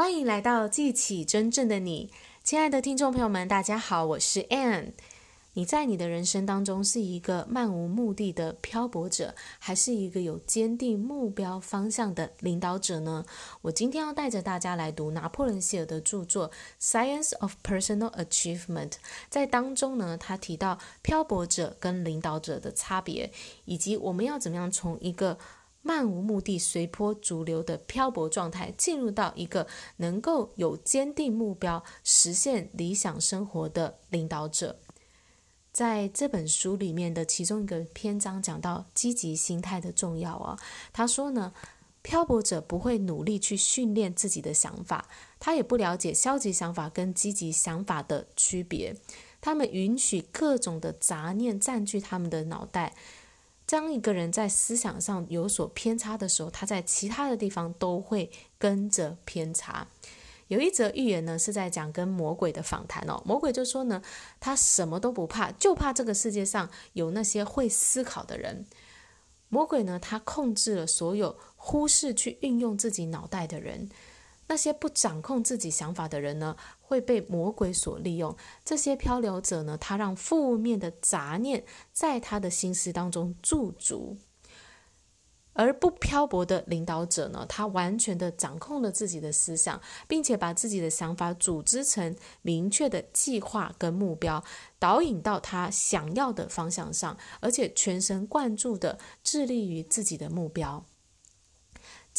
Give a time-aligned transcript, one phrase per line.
[0.00, 2.10] 欢迎来到记起真正的你，
[2.42, 4.92] 亲爱的听众朋友们，大家好，我是 Ann。
[5.52, 13.26] 你在你的人生当中是一个漫无目的的漂泊者，还是一个有坚定目标方向的领导者呢？
[13.60, 18.88] 我今天要带着大家来读拿破仑希尔的著作《Science of Personal Achievement》。
[19.28, 23.30] 在当中呢，他提到漂泊者跟领导者的差别，
[23.66, 25.36] 以及我们要怎么样从一个
[25.82, 34.78] 漫无目的、随波逐流的漂泊状态，进入到一个能够有坚定目标、实现理想生活的领导者。
[35.72, 40.58] 在这本书里面的其中一个篇章讲到积极心态的重要啊，
[40.92, 41.54] 他说呢，
[42.02, 48.96] 漂泊者不会努力去训练自己的想法，他也不了解消极想法跟积极想法的区别，
[49.40, 52.94] 他们允许各种的杂念占据他们的脑袋。
[53.70, 59.86] 当一个人在思想上有所偏差的时候，他在其他的地方都会跟着偏差。
[60.48, 63.22] 有一则寓言呢，是在讲跟魔鬼的访谈哦。
[63.24, 64.02] 魔鬼就说呢，
[64.40, 68.66] 他什么都不怕，就怕这个世界上有那些会思考的人。
[69.48, 73.88] 魔鬼呢，他控制了所有忽视去运用自己脑袋的人。
[74.50, 78.36] 那些不掌控自己想法的人呢，会被魔鬼所利用。
[78.64, 84.18] 这些漂流者呢，他让负面的杂念在他的心思当中驻足。
[85.52, 94.42] 而不漂泊的领导者呢，他完全的掌控了自己的思想，并且把自己的想法组织成明确的计划跟目标，
[94.80, 100.84] 导引到他想要的方向上，而且全神贯注的致力于自己的目标。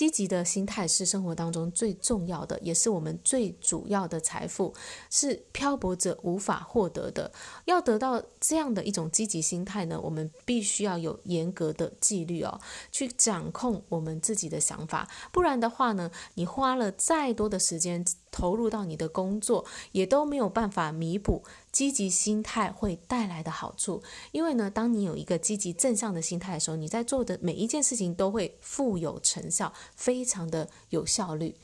[0.00, 4.72] 积极的心态是生活当中最重要的，也是我们最主要的财富，
[5.10, 7.30] 是漂泊者无法获得的。
[7.66, 12.58] 要得到这样的一种积极心态呢，我们必须要有严格的纪律哦，
[12.90, 15.06] 去掌控我们自己的想法。
[15.30, 21.44] 不然的话呢，你花了再多的时间投入到你的工作，也都没有办法弥补。
[21.80, 31.56] 积极心态会带来的好处，因为呢，当你有一个积极正向的心态的时候，你在做的每一件事情都会富有成效，非常的有效率。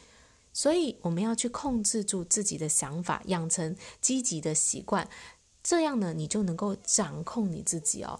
[0.54, 5.06] 所以，我们要去控制住自己的想法，养成积极的习惯，
[5.62, 8.18] 这样呢，你就能够掌控你自己哦。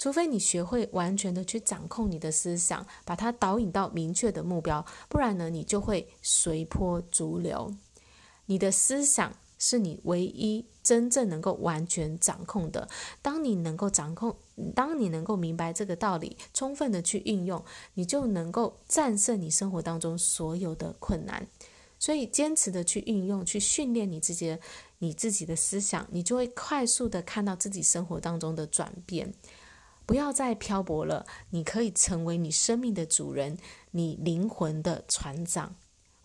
[0.00, 7.72] 除非你学会完全的去掌控你的思想，把它导引到明确的目标，不然呢，你就会随波逐流。
[8.46, 12.88] 你的思想是你唯一真正能够完全掌控的。
[13.22, 14.36] 当你能够掌控，
[14.74, 17.64] 当你能够明白这个道理，充分的去运用，
[17.94, 21.46] 你就能够战胜你生活当中所有的困难。
[21.98, 24.60] 所以，坚持的去运用，去训练你自己的
[24.98, 29.32] 你自己的思想，你就会快速的看到自己生活当中的转变。
[30.04, 33.56] 不要再漂泊了，你可以成为你生命的主人，
[33.92, 35.74] 你灵魂的船长。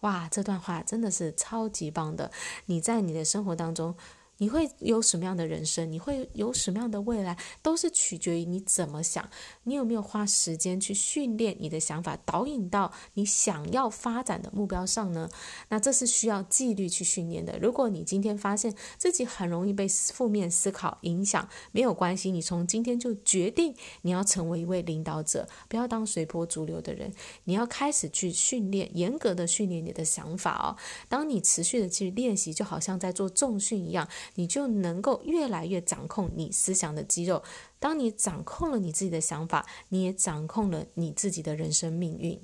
[0.02, 2.32] 哇，这段话真的是超级棒的！
[2.66, 3.96] 你在你的生活当中，
[4.41, 5.91] 你会有什么样的人生？
[5.91, 7.38] 你会有什么样的未来？
[7.62, 9.29] 都是取决于你怎么想。
[9.66, 15.29] 你有没有花时间去训练你的想法，导引到你想要发展的目标上呢？
[15.69, 17.59] 那这是需要纪律去训练的。
[17.59, 27.13] 如果你今天发现自己很容易被负面思考影响，没有关系，你从今天就决定你要成为一位领导者，不要当随波逐流的人。
[27.44, 30.75] 你要开始去训练，严格的训练你的想法哦。
[31.08, 34.09] 当你持续的去练习，就好像在做重训一样。
[34.36, 37.44] 你就能够越来越掌控你思想的肌肉。
[37.80, 42.40] 当你掌控了你自己的想法，你也掌控了你自己的人生命运。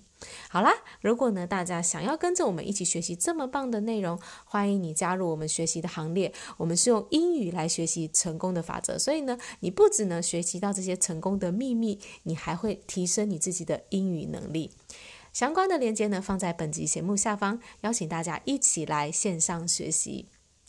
[0.50, 6.34] 好啦，如果呢，大家想要跟着我们一起学习这么棒的内容，欢迎你加入我们学习的行列。
[6.58, 14.72] 我们是用英语来学习成功的法则，所以呢，你不只能学习到这些成功的秘密，你还会提升你自己的英语能力。
[15.32, 20.26] 相关的链接呢，放在本集节目下方，邀请大家一起来线上学习。